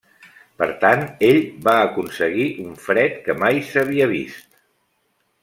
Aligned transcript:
Per 0.61 0.67
tant, 0.83 1.03
ell 1.27 1.37
va 1.67 1.75
aconseguir 1.89 2.47
un 2.65 2.73
fred 2.87 3.21
que 3.29 3.37
mai 3.45 3.61
s'havia 3.69 4.09
vist. 4.15 4.51